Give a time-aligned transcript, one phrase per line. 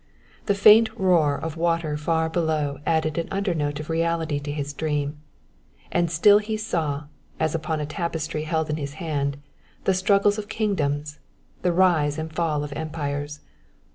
[0.47, 4.73] The faint roar of water far below added an under note of reality to his
[4.73, 5.19] dream;
[5.91, 7.03] and still he saw,
[7.39, 9.37] as upon a tapestry held in his hand,
[9.83, 11.19] the struggles of kingdoms,
[11.61, 13.41] the rise and fall of empires.